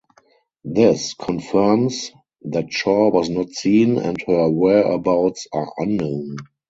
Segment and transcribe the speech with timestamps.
[0.65, 2.11] This confirms
[2.41, 6.37] that Shaw was not seen and her whereabouts are unknown.